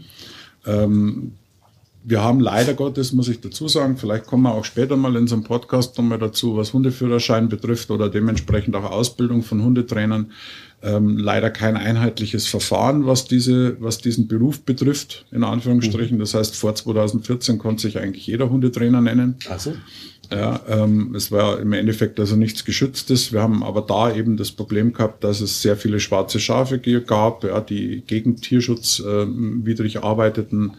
Ähm, 0.66 1.32
wir 2.08 2.22
haben 2.22 2.40
leider 2.40 2.72
Gottes, 2.72 3.12
muss 3.12 3.28
ich 3.28 3.42
dazu 3.42 3.68
sagen, 3.68 3.98
vielleicht 3.98 4.24
kommen 4.26 4.44
wir 4.44 4.54
auch 4.54 4.64
später 4.64 4.96
mal 4.96 5.14
in 5.16 5.26
so 5.26 5.34
einem 5.34 5.44
Podcast 5.44 5.98
nochmal 5.98 6.18
dazu, 6.18 6.56
was 6.56 6.72
Hundeführerschein 6.72 7.50
betrifft 7.50 7.90
oder 7.90 8.08
dementsprechend 8.08 8.74
auch 8.76 8.90
Ausbildung 8.90 9.42
von 9.42 9.62
Hundetrainern, 9.62 10.32
ähm, 10.82 11.18
leider 11.18 11.50
kein 11.50 11.76
einheitliches 11.76 12.46
Verfahren, 12.46 13.04
was 13.04 13.26
diese, 13.26 13.76
was 13.80 13.98
diesen 13.98 14.26
Beruf 14.26 14.62
betrifft, 14.62 15.26
in 15.32 15.44
Anführungsstrichen. 15.44 16.16
Mhm. 16.16 16.20
Das 16.20 16.32
heißt, 16.32 16.56
vor 16.56 16.74
2014 16.74 17.58
konnte 17.58 17.82
sich 17.82 17.98
eigentlich 17.98 18.26
jeder 18.26 18.48
Hundetrainer 18.48 19.02
nennen. 19.02 19.36
Also? 19.50 19.74
Ja, 20.30 20.60
ähm, 20.66 21.14
es 21.14 21.30
war 21.30 21.60
im 21.60 21.74
Endeffekt 21.74 22.18
also 22.20 22.36
nichts 22.36 22.64
Geschütztes. 22.64 23.34
Wir 23.34 23.42
haben 23.42 23.62
aber 23.62 23.82
da 23.82 24.14
eben 24.14 24.38
das 24.38 24.52
Problem 24.52 24.94
gehabt, 24.94 25.24
dass 25.24 25.42
es 25.42 25.60
sehr 25.60 25.76
viele 25.76 26.00
schwarze 26.00 26.40
Schafe 26.40 26.78
gab, 26.78 27.44
ja, 27.44 27.60
die 27.60 28.02
gegen 28.06 28.36
Tierschutz 28.36 29.00
äh, 29.00 29.26
widrig 29.26 30.02
arbeiteten 30.02 30.72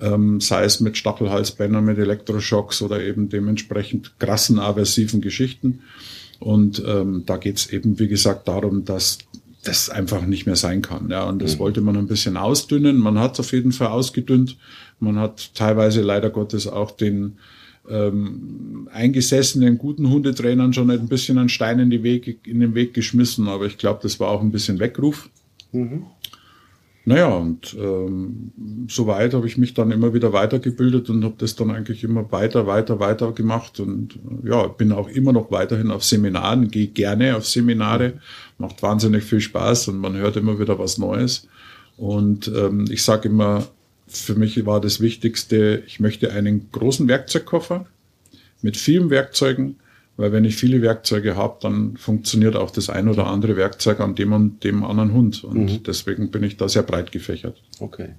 ähm, 0.00 0.40
sei 0.40 0.64
es 0.64 0.80
mit 0.80 0.96
Stachelhalsbändern, 0.96 1.84
mit 1.84 1.98
Elektroschocks 1.98 2.82
oder 2.82 3.02
eben 3.02 3.28
dementsprechend 3.28 4.18
krassen 4.18 4.58
aversiven 4.58 5.20
Geschichten. 5.20 5.80
Und 6.40 6.82
ähm, 6.86 7.22
da 7.26 7.36
geht's 7.36 7.66
eben, 7.66 7.98
wie 7.98 8.08
gesagt, 8.08 8.48
darum, 8.48 8.84
dass 8.84 9.18
das 9.62 9.88
einfach 9.88 10.26
nicht 10.26 10.46
mehr 10.46 10.56
sein 10.56 10.82
kann. 10.82 11.08
Ja, 11.10 11.24
und 11.24 11.40
das 11.40 11.54
mhm. 11.54 11.58
wollte 11.60 11.80
man 11.80 11.96
ein 11.96 12.06
bisschen 12.06 12.36
ausdünnen. 12.36 12.98
Man 12.98 13.18
hat 13.18 13.34
es 13.34 13.40
auf 13.40 13.52
jeden 13.52 13.72
Fall 13.72 13.88
ausgedünnt. 13.88 14.58
Man 15.00 15.18
hat 15.18 15.54
teilweise 15.54 16.02
leider 16.02 16.30
Gottes 16.30 16.66
auch 16.66 16.90
den 16.90 17.38
ähm, 17.88 18.88
eingesessenen, 18.92 19.78
guten 19.78 20.10
Hundetrainern 20.10 20.72
schon 20.72 20.90
ein 20.90 21.08
bisschen 21.08 21.38
einen 21.38 21.48
Stein 21.48 21.78
in, 21.78 21.90
die 21.90 22.02
Weg, 22.02 22.46
in 22.46 22.60
den 22.60 22.74
Weg 22.74 22.94
geschmissen, 22.94 23.48
aber 23.48 23.66
ich 23.66 23.78
glaube, 23.78 24.00
das 24.02 24.20
war 24.20 24.28
auch 24.28 24.40
ein 24.40 24.52
bisschen 24.52 24.78
Weckruf. 24.78 25.28
Mhm. 25.72 26.04
Naja, 27.06 27.28
und 27.28 27.76
ähm, 27.78 28.52
soweit 28.88 29.34
habe 29.34 29.46
ich 29.46 29.58
mich 29.58 29.74
dann 29.74 29.90
immer 29.90 30.14
wieder 30.14 30.32
weitergebildet 30.32 31.10
und 31.10 31.22
habe 31.22 31.34
das 31.36 31.54
dann 31.54 31.70
eigentlich 31.70 32.02
immer 32.02 32.32
weiter, 32.32 32.66
weiter, 32.66 32.98
weiter 32.98 33.32
gemacht. 33.32 33.78
Und 33.78 34.16
äh, 34.16 34.48
ja, 34.48 34.66
bin 34.68 34.90
auch 34.90 35.08
immer 35.08 35.32
noch 35.32 35.50
weiterhin 35.50 35.90
auf 35.90 36.02
Seminaren, 36.02 36.70
gehe 36.70 36.86
gerne 36.86 37.36
auf 37.36 37.46
Seminare, 37.46 38.14
macht 38.56 38.82
wahnsinnig 38.82 39.24
viel 39.24 39.40
Spaß 39.40 39.88
und 39.88 39.98
man 39.98 40.16
hört 40.16 40.36
immer 40.36 40.58
wieder 40.58 40.78
was 40.78 40.96
Neues. 40.96 41.46
Und 41.98 42.48
ähm, 42.48 42.86
ich 42.90 43.02
sage 43.02 43.28
immer, 43.28 43.66
für 44.06 44.34
mich 44.34 44.64
war 44.64 44.80
das 44.80 45.00
Wichtigste, 45.00 45.82
ich 45.86 46.00
möchte 46.00 46.32
einen 46.32 46.70
großen 46.72 47.06
Werkzeugkoffer 47.06 47.86
mit 48.62 48.78
vielen 48.78 49.10
Werkzeugen, 49.10 49.76
weil 50.16 50.32
wenn 50.32 50.44
ich 50.44 50.56
viele 50.56 50.80
Werkzeuge 50.80 51.36
habe, 51.36 51.58
dann 51.60 51.96
funktioniert 51.96 52.56
auch 52.56 52.70
das 52.70 52.88
ein 52.88 53.08
oder 53.08 53.26
andere 53.26 53.56
Werkzeug 53.56 54.00
an 54.00 54.14
dem 54.14 54.32
und 54.32 54.62
dem 54.62 54.84
anderen 54.84 55.12
Hund. 55.12 55.42
Und 55.42 55.72
mhm. 55.72 55.82
deswegen 55.82 56.30
bin 56.30 56.42
ich 56.44 56.56
da 56.56 56.68
sehr 56.68 56.82
breit 56.82 57.10
gefächert. 57.10 57.60
Okay. 57.80 58.10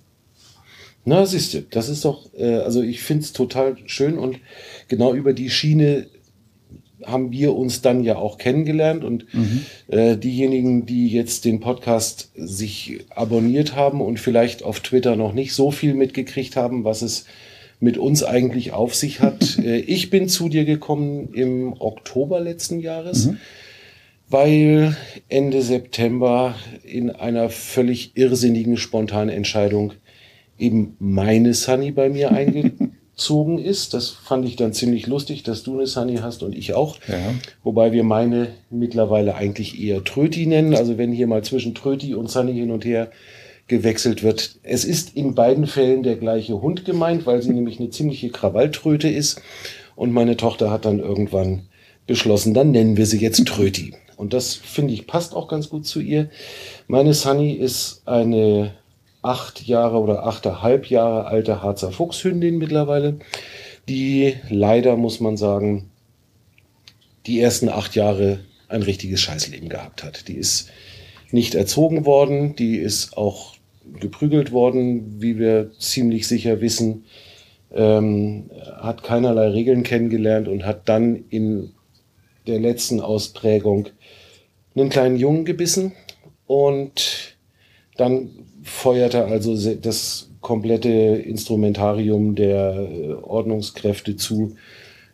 Na, 1.05 1.25
siehst 1.25 1.53
du, 1.53 1.61
das 1.61 1.87
ist 1.87 2.03
doch, 2.03 2.33
äh, 2.33 2.55
also 2.55 2.81
ich 2.81 3.01
finde 3.01 3.23
es 3.23 3.31
total 3.31 3.77
schön 3.85 4.17
und 4.17 4.39
genau 4.87 5.13
über 5.13 5.33
die 5.33 5.49
Schiene 5.49 6.07
haben 7.05 7.31
wir 7.31 7.53
uns 7.53 7.81
dann 7.81 8.03
ja 8.03 8.15
auch 8.15 8.39
kennengelernt 8.39 9.03
und 9.03 9.31
mhm. 9.33 9.65
äh, 9.87 10.17
diejenigen, 10.17 10.87
die 10.87 11.07
jetzt 11.09 11.45
den 11.45 11.59
Podcast 11.59 12.31
sich 12.35 13.05
abonniert 13.09 13.75
haben 13.75 14.01
und 14.01 14.19
vielleicht 14.19 14.63
auf 14.63 14.79
Twitter 14.79 15.15
noch 15.15 15.33
nicht 15.33 15.53
so 15.53 15.69
viel 15.71 15.93
mitgekriegt 15.93 16.55
haben, 16.55 16.83
was 16.83 17.03
es 17.03 17.25
mit 17.79 17.97
uns 17.97 18.23
eigentlich 18.23 18.71
auf 18.71 18.95
sich 18.95 19.21
hat. 19.21 19.57
äh, 19.63 19.77
ich 19.77 20.09
bin 20.09 20.27
zu 20.27 20.49
dir 20.49 20.65
gekommen 20.65 21.33
im 21.33 21.73
Oktober 21.79 22.39
letzten 22.39 22.79
Jahres, 22.79 23.27
mhm. 23.27 23.37
weil 24.29 24.97
Ende 25.29 25.61
September 25.61 26.55
in 26.83 27.09
einer 27.09 27.49
völlig 27.49 28.11
irrsinnigen 28.15 28.77
spontanen 28.77 29.29
Entscheidung 29.29 29.93
eben 30.57 30.95
meine 30.99 31.53
Sunny 31.53 31.91
bei 31.91 32.09
mir 32.09 32.31
eingezogen 33.15 33.59
ist. 33.59 33.93
Das 33.93 34.09
fand 34.09 34.45
ich 34.45 34.55
dann 34.55 34.73
ziemlich 34.73 35.07
lustig, 35.07 35.43
dass 35.43 35.63
du 35.63 35.73
eine 35.73 35.87
Sunny 35.87 36.17
hast 36.17 36.43
und 36.43 36.55
ich 36.55 36.73
auch. 36.73 36.97
Ja. 37.07 37.33
Wobei 37.63 37.91
wir 37.91 38.03
meine 38.03 38.49
mittlerweile 38.69 39.35
eigentlich 39.35 39.81
eher 39.81 40.03
Tröti 40.03 40.45
nennen. 40.45 40.75
Also 40.75 40.97
wenn 40.97 41.11
hier 41.11 41.27
mal 41.27 41.43
zwischen 41.43 41.75
Tröti 41.75 42.15
und 42.15 42.29
Sunny 42.31 42.53
hin 42.53 42.71
und 42.71 42.85
her 42.85 43.11
gewechselt 43.67 44.23
wird. 44.23 44.59
Es 44.63 44.85
ist 44.85 45.15
in 45.15 45.35
beiden 45.35 45.67
Fällen 45.67 46.03
der 46.03 46.15
gleiche 46.15 46.61
Hund 46.61 46.85
gemeint, 46.85 47.25
weil 47.25 47.41
sie 47.41 47.53
nämlich 47.53 47.79
eine 47.79 47.89
ziemliche 47.89 48.29
Krawalltröte 48.29 49.09
ist. 49.09 49.41
Und 49.95 50.11
meine 50.11 50.37
Tochter 50.37 50.69
hat 50.69 50.85
dann 50.85 50.99
irgendwann 50.99 51.63
beschlossen, 52.05 52.53
dann 52.53 52.71
nennen 52.71 52.97
wir 52.97 53.05
sie 53.05 53.19
jetzt 53.19 53.43
Tröti. 53.45 53.93
Und 54.17 54.33
das 54.33 54.55
finde 54.55 54.93
ich 54.93 55.07
passt 55.07 55.35
auch 55.35 55.47
ganz 55.47 55.69
gut 55.69 55.85
zu 55.85 55.99
ihr. 55.99 56.29
Meine 56.87 57.13
Sunny 57.13 57.53
ist 57.53 58.03
eine 58.05 58.73
acht 59.21 59.65
Jahre 59.65 59.99
oder 59.99 60.25
achteinhalb 60.25 60.89
Jahre 60.89 61.25
alte 61.25 61.61
Harzer 61.61 61.91
Fuchshündin 61.91 62.57
mittlerweile, 62.57 63.17
die 63.89 64.35
leider, 64.49 64.95
muss 64.95 65.19
man 65.19 65.35
sagen, 65.35 65.89
die 67.25 67.39
ersten 67.39 67.69
acht 67.69 67.95
Jahre 67.95 68.39
ein 68.67 68.83
richtiges 68.83 69.21
Scheißleben 69.21 69.69
gehabt 69.69 70.03
hat. 70.03 70.27
Die 70.27 70.35
ist 70.35 70.69
nicht 71.31 71.55
erzogen 71.55 72.05
worden, 72.05 72.55
die 72.55 72.77
ist 72.77 73.17
auch 73.17 73.54
geprügelt 73.99 74.51
worden, 74.51 75.21
wie 75.21 75.37
wir 75.37 75.71
ziemlich 75.79 76.27
sicher 76.27 76.61
wissen, 76.61 77.05
ähm, 77.73 78.49
hat 78.77 79.03
keinerlei 79.03 79.49
Regeln 79.49 79.83
kennengelernt 79.83 80.47
und 80.47 80.65
hat 80.65 80.87
dann 80.87 81.25
in 81.29 81.71
der 82.47 82.59
letzten 82.59 83.01
Ausprägung 83.01 83.87
einen 84.75 84.89
kleinen 84.89 85.17
Jungen 85.17 85.45
gebissen 85.45 85.93
und 86.47 87.35
dann 87.97 88.29
feuerte 88.63 89.25
also 89.25 89.55
das 89.75 90.29
komplette 90.41 90.89
Instrumentarium 90.89 92.35
der 92.35 92.75
äh, 92.75 93.13
Ordnungskräfte 93.13 94.15
zu. 94.15 94.55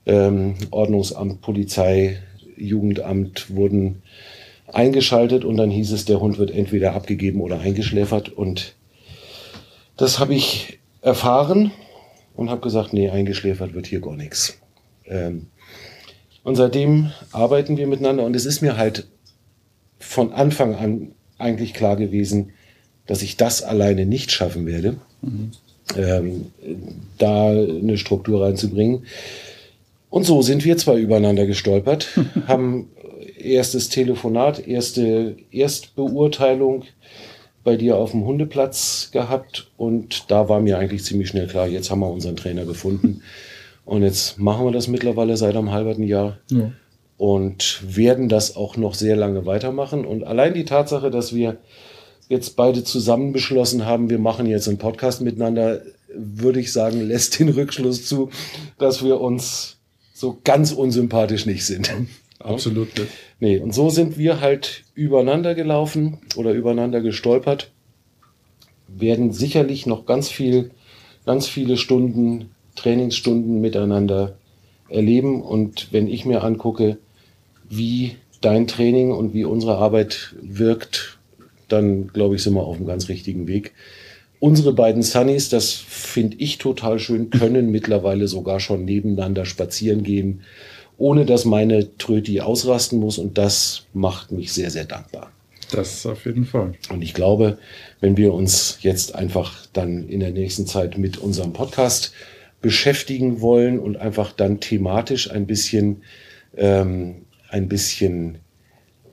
Ähm, 0.05 0.55
Ordnungsamt, 0.71 1.41
Polizei, 1.41 2.17
Jugendamt 2.57 3.55
wurden 3.55 4.01
eingeschaltet 4.73 5.45
und 5.45 5.57
dann 5.57 5.69
hieß 5.69 5.91
es, 5.91 6.05
der 6.05 6.19
Hund 6.19 6.37
wird 6.37 6.51
entweder 6.51 6.93
abgegeben 6.93 7.41
oder 7.41 7.59
eingeschläfert. 7.59 8.29
Und 8.29 8.75
das 9.97 10.19
habe 10.19 10.33
ich 10.33 10.79
erfahren 11.01 11.71
und 12.35 12.49
habe 12.49 12.61
gesagt, 12.61 12.93
nee, 12.93 13.09
eingeschläfert 13.09 13.73
wird 13.73 13.87
hier 13.87 14.01
gar 14.01 14.15
nichts. 14.15 14.57
Ähm, 15.05 15.47
und 16.43 16.55
seitdem 16.55 17.11
arbeiten 17.31 17.77
wir 17.77 17.87
miteinander 17.87 18.23
und 18.23 18.35
es 18.35 18.45
ist 18.45 18.61
mir 18.61 18.77
halt 18.77 19.07
von 19.99 20.33
Anfang 20.33 20.75
an 20.75 21.11
eigentlich 21.37 21.73
klar 21.73 21.95
gewesen, 21.95 22.51
dass 23.05 23.21
ich 23.21 23.37
das 23.37 23.61
alleine 23.61 24.05
nicht 24.05 24.31
schaffen 24.31 24.65
werde, 24.65 24.97
mhm. 25.21 25.51
ähm, 25.97 26.45
da 27.17 27.49
eine 27.49 27.97
Struktur 27.97 28.45
reinzubringen. 28.45 29.05
Und 30.09 30.23
so 30.23 30.41
sind 30.41 30.65
wir 30.65 30.77
zwar 30.77 30.95
übereinander 30.95 31.45
gestolpert, 31.45 32.07
haben 32.47 32.89
erstes 33.45 33.89
Telefonat, 33.89 34.67
erste 34.67 35.35
Erstbeurteilung 35.51 36.83
bei 37.63 37.75
dir 37.75 37.97
auf 37.97 38.11
dem 38.11 38.25
Hundeplatz 38.25 39.09
gehabt 39.11 39.69
und 39.77 40.31
da 40.31 40.49
war 40.49 40.59
mir 40.59 40.77
eigentlich 40.77 41.03
ziemlich 41.03 41.29
schnell 41.29 41.47
klar, 41.47 41.67
jetzt 41.67 41.91
haben 41.91 41.99
wir 41.99 42.09
unseren 42.09 42.35
Trainer 42.35 42.65
gefunden 42.65 43.21
und 43.85 44.03
jetzt 44.03 44.39
machen 44.39 44.65
wir 44.65 44.71
das 44.71 44.87
mittlerweile 44.87 45.37
seit 45.37 45.55
einem 45.55 45.71
halben 45.71 46.03
Jahr 46.03 46.39
ja. 46.49 46.71
und 47.17 47.81
werden 47.83 48.29
das 48.29 48.55
auch 48.55 48.77
noch 48.77 48.93
sehr 48.93 49.15
lange 49.15 49.45
weitermachen 49.45 50.05
und 50.05 50.23
allein 50.23 50.53
die 50.53 50.65
Tatsache, 50.65 51.11
dass 51.11 51.35
wir 51.35 51.57
jetzt 52.29 52.55
beide 52.55 52.83
zusammen 52.83 53.33
beschlossen 53.33 53.85
haben, 53.85 54.09
wir 54.09 54.19
machen 54.19 54.45
jetzt 54.45 54.67
einen 54.67 54.77
Podcast 54.77 55.21
miteinander, 55.21 55.81
würde 56.15 56.61
ich 56.61 56.71
sagen, 56.71 57.01
lässt 57.07 57.39
den 57.39 57.49
Rückschluss 57.49 58.05
zu, 58.05 58.29
dass 58.79 59.03
wir 59.03 59.19
uns 59.19 59.77
so 60.13 60.39
ganz 60.43 60.71
unsympathisch 60.71 61.45
nicht 61.45 61.65
sind. 61.65 61.91
Absolut 62.39 62.97
nicht. 62.97 63.09
Nee, 63.41 63.57
und 63.57 63.73
so 63.73 63.89
sind 63.89 64.19
wir 64.19 64.39
halt 64.39 64.83
übereinander 64.93 65.55
gelaufen 65.55 66.19
oder 66.35 66.53
übereinander 66.53 67.01
gestolpert. 67.01 67.71
Werden 68.87 69.33
sicherlich 69.33 69.87
noch 69.87 70.05
ganz 70.05 70.29
viel, 70.29 70.69
ganz 71.25 71.47
viele 71.47 71.75
Stunden, 71.75 72.51
Trainingsstunden 72.75 73.59
miteinander 73.59 74.37
erleben. 74.89 75.41
Und 75.41 75.91
wenn 75.91 76.07
ich 76.07 76.23
mir 76.23 76.43
angucke, 76.43 76.99
wie 77.67 78.15
dein 78.41 78.67
Training 78.67 79.11
und 79.11 79.33
wie 79.33 79.43
unsere 79.43 79.77
Arbeit 79.77 80.35
wirkt, 80.39 81.17
dann 81.67 82.09
glaube 82.09 82.35
ich, 82.35 82.43
sind 82.43 82.53
wir 82.53 82.63
auf 82.63 82.75
einem 82.75 82.85
ganz 82.85 83.09
richtigen 83.09 83.47
Weg. 83.47 83.73
Unsere 84.39 84.71
beiden 84.71 85.01
Sunnies, 85.01 85.49
das 85.49 85.71
finde 85.73 86.37
ich 86.37 86.59
total 86.59 86.99
schön, 86.99 87.31
können 87.31 87.71
mittlerweile 87.71 88.27
sogar 88.27 88.59
schon 88.59 88.85
nebeneinander 88.85 89.45
spazieren 89.45 90.03
gehen 90.03 90.41
ohne 91.01 91.25
dass 91.25 91.45
meine 91.45 91.97
Tröti 91.97 92.41
ausrasten 92.41 92.99
muss. 92.99 93.17
Und 93.17 93.37
das 93.39 93.87
macht 93.91 94.31
mich 94.31 94.53
sehr, 94.53 94.69
sehr 94.69 94.85
dankbar. 94.85 95.31
Das 95.71 96.05
auf 96.05 96.25
jeden 96.25 96.45
Fall. 96.45 96.73
Und 96.89 97.01
ich 97.01 97.15
glaube, 97.15 97.57
wenn 98.01 98.17
wir 98.17 98.33
uns 98.33 98.77
jetzt 98.81 99.15
einfach 99.15 99.65
dann 99.73 100.07
in 100.07 100.19
der 100.19 100.31
nächsten 100.31 100.67
Zeit 100.67 100.97
mit 100.97 101.17
unserem 101.17 101.53
Podcast 101.53 102.13
beschäftigen 102.61 103.41
wollen 103.41 103.79
und 103.79 103.97
einfach 103.97 104.31
dann 104.31 104.59
thematisch 104.59 105.31
ein 105.31 105.47
bisschen, 105.47 106.03
ähm, 106.55 107.25
ein 107.49 107.67
bisschen 107.67 108.37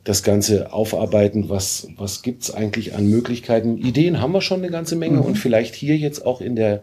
das 0.04 0.22
Ganze 0.22 0.72
aufarbeiten, 0.72 1.48
was, 1.48 1.88
was 1.96 2.22
gibt's 2.22 2.52
eigentlich 2.52 2.94
an 2.94 3.08
Möglichkeiten. 3.08 3.78
Ideen 3.78 4.20
haben 4.20 4.32
wir 4.32 4.42
schon 4.42 4.60
eine 4.60 4.70
ganze 4.70 4.96
Menge 4.96 5.18
mhm. 5.18 5.24
und 5.24 5.38
vielleicht 5.38 5.74
hier 5.74 5.96
jetzt 5.96 6.26
auch 6.26 6.42
in 6.42 6.54
der 6.54 6.82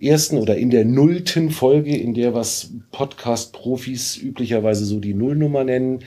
ersten 0.00 0.38
oder 0.38 0.56
in 0.56 0.70
der 0.70 0.84
nullten 0.84 1.50
Folge, 1.50 1.96
in 1.96 2.14
der 2.14 2.34
was 2.34 2.70
Podcast-Profis 2.92 4.16
üblicherweise 4.16 4.84
so 4.84 4.98
die 4.98 5.14
Nullnummer 5.14 5.64
nennen. 5.64 6.00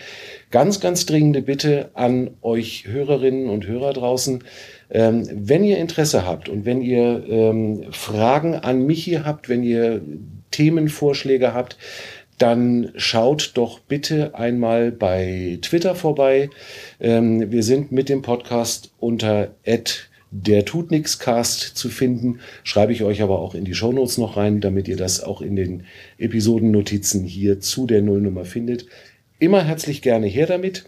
Ganz, 0.51 0.79
ganz 0.79 1.05
dringende 1.05 1.41
Bitte 1.41 1.91
an 1.93 2.31
euch 2.41 2.85
Hörerinnen 2.87 3.49
und 3.49 3.67
Hörer 3.67 3.93
draußen. 3.93 4.43
Ähm, 4.89 5.27
wenn 5.31 5.63
ihr 5.63 5.77
Interesse 5.77 6.25
habt 6.25 6.49
und 6.49 6.65
wenn 6.65 6.81
ihr 6.81 7.23
ähm, 7.27 7.85
Fragen 7.91 8.55
an 8.55 8.85
mich 8.85 9.03
hier 9.03 9.25
habt, 9.25 9.49
wenn 9.49 9.63
ihr 9.63 10.01
Themenvorschläge 10.51 11.53
habt, 11.53 11.77
dann 12.37 12.91
schaut 12.95 13.51
doch 13.55 13.79
bitte 13.79 14.35
einmal 14.35 14.91
bei 14.91 15.59
Twitter 15.61 15.95
vorbei. 15.95 16.49
Ähm, 16.99 17.51
wir 17.51 17.63
sind 17.63 17.91
mit 17.91 18.09
dem 18.09 18.21
Podcast 18.21 18.91
unter 18.99 19.51
der 20.35 20.65
tut 20.65 20.89
nix 20.89 21.19
Cast 21.19 21.61
zu 21.61 21.89
finden. 21.89 22.39
Schreibe 22.63 22.91
ich 22.91 23.03
euch 23.03 23.21
aber 23.21 23.37
auch 23.37 23.53
in 23.53 23.65
die 23.65 23.75
Shownotes 23.75 24.17
noch 24.17 24.35
rein, 24.35 24.61
damit 24.61 24.87
ihr 24.87 24.97
das 24.97 25.21
auch 25.21 25.41
in 25.41 25.55
den 25.55 25.83
Episodennotizen 26.17 27.23
hier 27.23 27.59
zu 27.59 27.85
der 27.85 28.01
Nullnummer 28.01 28.43
findet. 28.43 28.87
Immer 29.37 29.63
herzlich 29.63 30.01
gerne 30.01 30.25
her 30.25 30.47
damit. 30.47 30.85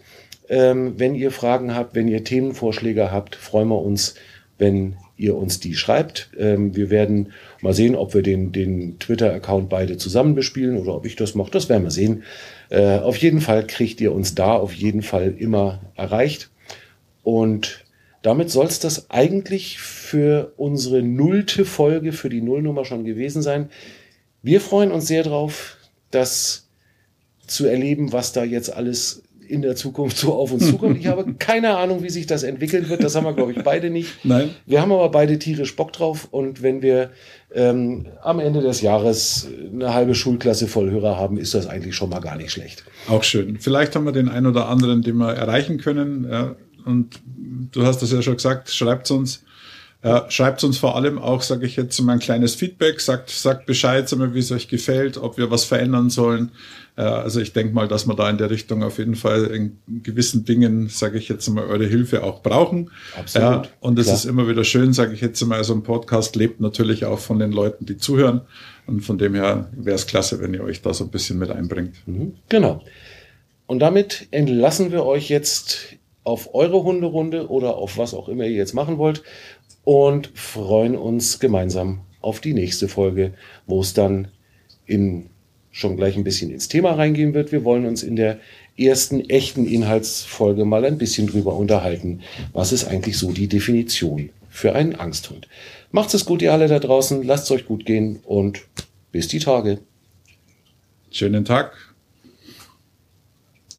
Ähm, 0.48 0.94
wenn 0.96 1.14
ihr 1.14 1.30
Fragen 1.30 1.74
habt, 1.76 1.94
wenn 1.94 2.08
ihr 2.08 2.24
Themenvorschläge 2.24 3.12
habt, 3.12 3.36
freuen 3.36 3.68
wir 3.68 3.80
uns, 3.80 4.16
wenn 4.58 4.96
ihr 5.16 5.36
uns 5.36 5.60
die 5.60 5.74
schreibt. 5.74 6.30
Ähm, 6.36 6.74
wir 6.74 6.90
werden 6.90 7.32
mal 7.60 7.72
sehen, 7.72 7.94
ob 7.94 8.14
wir 8.14 8.22
den, 8.22 8.50
den 8.50 8.98
Twitter-Account 8.98 9.68
beide 9.68 9.96
zusammen 9.96 10.34
bespielen 10.34 10.76
oder 10.76 10.94
ob 10.94 11.06
ich 11.06 11.14
das 11.14 11.36
mache. 11.36 11.52
Das 11.52 11.68
werden 11.68 11.84
wir 11.84 11.92
sehen. 11.92 12.24
Äh, 12.68 12.98
auf 12.98 13.16
jeden 13.18 13.40
Fall 13.40 13.64
kriegt 13.64 14.00
ihr 14.00 14.12
uns 14.12 14.34
da 14.34 14.54
auf 14.54 14.72
jeden 14.72 15.02
Fall 15.02 15.34
immer 15.38 15.80
erreicht. 15.94 16.50
Und 17.22 17.85
damit 18.26 18.50
soll 18.50 18.66
es 18.66 18.80
das 18.80 19.08
eigentlich 19.08 19.78
für 19.78 20.52
unsere 20.56 21.00
nullte 21.00 21.64
Folge, 21.64 22.12
für 22.12 22.28
die 22.28 22.40
Nullnummer 22.40 22.84
schon 22.84 23.04
gewesen 23.04 23.40
sein. 23.40 23.70
Wir 24.42 24.60
freuen 24.60 24.90
uns 24.90 25.06
sehr 25.06 25.22
drauf, 25.22 25.76
das 26.10 26.66
zu 27.46 27.66
erleben, 27.66 28.12
was 28.12 28.32
da 28.32 28.42
jetzt 28.42 28.74
alles 28.74 29.22
in 29.46 29.62
der 29.62 29.76
Zukunft 29.76 30.16
so 30.16 30.34
auf 30.34 30.50
uns 30.50 30.68
zukommt. 30.68 30.98
Ich 30.98 31.06
habe 31.06 31.34
keine 31.38 31.76
Ahnung, 31.76 32.02
wie 32.02 32.10
sich 32.10 32.26
das 32.26 32.42
entwickeln 32.42 32.88
wird. 32.88 33.04
Das 33.04 33.14
haben 33.14 33.22
wir, 33.22 33.32
glaube 33.32 33.52
ich, 33.52 33.62
beide 33.62 33.90
nicht. 33.90 34.24
Nein. 34.24 34.50
Wir 34.66 34.80
haben 34.80 34.90
aber 34.90 35.08
beide 35.10 35.38
tierisch 35.38 35.76
Bock 35.76 35.92
drauf. 35.92 36.26
Und 36.32 36.62
wenn 36.62 36.82
wir 36.82 37.10
ähm, 37.54 38.06
am 38.22 38.40
Ende 38.40 38.60
des 38.60 38.80
Jahres 38.80 39.46
eine 39.72 39.94
halbe 39.94 40.16
Schulklasse 40.16 40.66
voll 40.66 40.90
Hörer 40.90 41.16
haben, 41.16 41.38
ist 41.38 41.54
das 41.54 41.68
eigentlich 41.68 41.94
schon 41.94 42.10
mal 42.10 42.18
gar 42.18 42.36
nicht 42.36 42.50
schlecht. 42.50 42.82
Auch 43.06 43.22
schön. 43.22 43.58
Vielleicht 43.60 43.94
haben 43.94 44.04
wir 44.04 44.10
den 44.10 44.28
einen 44.28 44.46
oder 44.46 44.68
anderen, 44.68 45.02
den 45.02 45.14
wir 45.14 45.32
erreichen 45.32 45.78
können. 45.78 46.26
Ja. 46.28 46.56
Und 46.86 47.20
du 47.72 47.84
hast 47.84 48.00
das 48.00 48.12
ja 48.12 48.22
schon 48.22 48.36
gesagt, 48.36 48.70
schreibt 48.70 49.10
uns. 49.10 49.42
Ja, 50.04 50.30
schreibt 50.30 50.62
uns 50.62 50.78
vor 50.78 50.94
allem 50.94 51.18
auch, 51.18 51.42
sage 51.42 51.66
ich 51.66 51.74
jetzt 51.74 51.98
mal 52.00 52.12
ein 52.12 52.18
kleines 52.20 52.54
Feedback, 52.54 53.00
sagt, 53.00 53.30
sagt 53.30 53.66
Bescheid, 53.66 54.08
wie 54.34 54.38
es 54.38 54.52
euch 54.52 54.68
gefällt, 54.68 55.16
ob 55.16 55.36
wir 55.36 55.50
was 55.50 55.64
verändern 55.64 56.10
sollen. 56.10 56.52
Also 56.94 57.40
ich 57.40 57.52
denke 57.52 57.74
mal, 57.74 57.88
dass 57.88 58.06
wir 58.06 58.14
da 58.14 58.30
in 58.30 58.38
der 58.38 58.50
Richtung 58.50 58.84
auf 58.84 58.98
jeden 58.98 59.16
Fall 59.16 59.46
in 59.46 59.78
gewissen 60.04 60.44
Dingen, 60.44 60.88
sage 60.88 61.18
ich 61.18 61.28
jetzt 61.28 61.48
mal, 61.48 61.64
eure 61.64 61.86
Hilfe 61.86 62.22
auch 62.22 62.42
brauchen. 62.42 62.90
Absolut. 63.18 63.64
Ja, 63.66 63.70
und 63.80 63.98
es 63.98 64.06
ist 64.06 64.26
immer 64.26 64.46
wieder 64.46 64.62
schön, 64.62 64.92
sage 64.92 65.12
ich 65.12 65.20
jetzt 65.22 65.44
mal, 65.44 65.64
so 65.64 65.74
ein 65.74 65.82
Podcast 65.82 66.36
lebt 66.36 66.60
natürlich 66.60 67.04
auch 67.04 67.18
von 67.18 67.40
den 67.40 67.50
Leuten, 67.50 67.84
die 67.84 67.96
zuhören. 67.96 68.42
Und 68.86 69.00
von 69.00 69.18
dem 69.18 69.34
her 69.34 69.70
wäre 69.74 69.96
es 69.96 70.06
klasse, 70.06 70.40
wenn 70.40 70.54
ihr 70.54 70.62
euch 70.62 70.82
da 70.82 70.94
so 70.94 71.04
ein 71.04 71.10
bisschen 71.10 71.38
mit 71.38 71.50
einbringt. 71.50 71.96
Mhm, 72.06 72.34
genau. 72.48 72.84
Und 73.66 73.80
damit 73.80 74.28
entlassen 74.30 74.92
wir 74.92 75.04
euch 75.04 75.28
jetzt 75.28 75.96
auf 76.26 76.54
eure 76.54 76.82
Hunderunde 76.82 77.48
oder 77.48 77.76
auf 77.76 77.98
was 77.98 78.14
auch 78.14 78.28
immer 78.28 78.44
ihr 78.44 78.56
jetzt 78.56 78.74
machen 78.74 78.98
wollt 78.98 79.22
und 79.84 80.30
freuen 80.34 80.96
uns 80.96 81.38
gemeinsam 81.38 82.00
auf 82.20 82.40
die 82.40 82.54
nächste 82.54 82.88
Folge, 82.88 83.34
wo 83.66 83.80
es 83.80 83.94
dann 83.94 84.28
in 84.86 85.30
schon 85.70 85.96
gleich 85.96 86.16
ein 86.16 86.24
bisschen 86.24 86.50
ins 86.50 86.68
Thema 86.68 86.92
reingehen 86.92 87.34
wird. 87.34 87.52
Wir 87.52 87.64
wollen 87.64 87.86
uns 87.86 88.02
in 88.02 88.16
der 88.16 88.38
ersten 88.78 89.20
echten 89.28 89.66
Inhaltsfolge 89.66 90.64
mal 90.64 90.84
ein 90.84 90.98
bisschen 90.98 91.26
drüber 91.26 91.54
unterhalten, 91.54 92.22
was 92.52 92.72
ist 92.72 92.86
eigentlich 92.86 93.18
so 93.18 93.30
die 93.30 93.46
Definition 93.46 94.30
für 94.48 94.74
einen 94.74 94.96
Angsthund. 94.96 95.48
Macht's 95.92 96.14
es 96.14 96.24
gut, 96.24 96.42
ihr 96.42 96.52
alle 96.52 96.66
da 96.66 96.78
draußen, 96.78 97.22
lasst 97.22 97.44
es 97.44 97.50
euch 97.52 97.66
gut 97.66 97.86
gehen 97.86 98.20
und 98.24 98.62
bis 99.12 99.28
die 99.28 99.38
Tage. 99.38 99.78
Schönen 101.10 101.44
Tag. 101.44 101.85